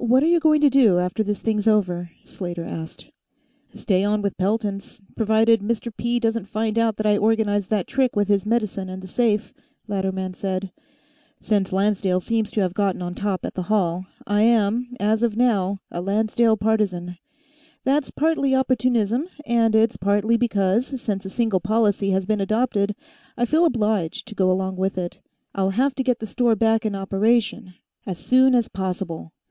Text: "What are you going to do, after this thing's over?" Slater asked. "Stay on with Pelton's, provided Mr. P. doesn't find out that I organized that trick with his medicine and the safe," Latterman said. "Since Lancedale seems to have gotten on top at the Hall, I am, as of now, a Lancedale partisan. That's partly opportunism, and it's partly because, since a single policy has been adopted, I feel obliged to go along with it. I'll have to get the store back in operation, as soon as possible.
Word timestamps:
"What 0.00 0.22
are 0.22 0.26
you 0.28 0.38
going 0.38 0.60
to 0.60 0.70
do, 0.70 1.00
after 1.00 1.24
this 1.24 1.42
thing's 1.42 1.66
over?" 1.66 2.10
Slater 2.24 2.62
asked. 2.64 3.10
"Stay 3.74 4.04
on 4.04 4.22
with 4.22 4.36
Pelton's, 4.36 5.00
provided 5.16 5.60
Mr. 5.60 5.92
P. 5.94 6.20
doesn't 6.20 6.46
find 6.46 6.78
out 6.78 6.96
that 6.98 7.04
I 7.06 7.16
organized 7.16 7.68
that 7.70 7.88
trick 7.88 8.14
with 8.14 8.28
his 8.28 8.46
medicine 8.46 8.88
and 8.88 9.02
the 9.02 9.08
safe," 9.08 9.52
Latterman 9.88 10.34
said. 10.34 10.70
"Since 11.40 11.72
Lancedale 11.72 12.20
seems 12.20 12.52
to 12.52 12.60
have 12.60 12.74
gotten 12.74 13.02
on 13.02 13.12
top 13.16 13.44
at 13.44 13.54
the 13.54 13.62
Hall, 13.64 14.06
I 14.24 14.42
am, 14.42 14.94
as 15.00 15.24
of 15.24 15.36
now, 15.36 15.80
a 15.90 16.00
Lancedale 16.00 16.56
partisan. 16.56 17.18
That's 17.82 18.12
partly 18.12 18.54
opportunism, 18.54 19.26
and 19.44 19.74
it's 19.74 19.96
partly 19.96 20.36
because, 20.36 21.00
since 21.02 21.26
a 21.26 21.30
single 21.30 21.60
policy 21.60 22.10
has 22.12 22.24
been 22.24 22.40
adopted, 22.40 22.94
I 23.36 23.46
feel 23.46 23.64
obliged 23.66 24.28
to 24.28 24.36
go 24.36 24.48
along 24.48 24.76
with 24.76 24.96
it. 24.96 25.18
I'll 25.56 25.70
have 25.70 25.96
to 25.96 26.04
get 26.04 26.20
the 26.20 26.26
store 26.28 26.54
back 26.54 26.86
in 26.86 26.94
operation, 26.94 27.74
as 28.06 28.18
soon 28.18 28.54
as 28.54 28.68
possible. 28.68 29.32